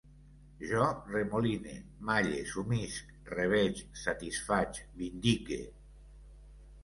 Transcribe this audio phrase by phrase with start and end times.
[0.67, 1.73] Jo remoline,
[2.07, 5.61] malle, sumisc, reveig, satisfaig, vindique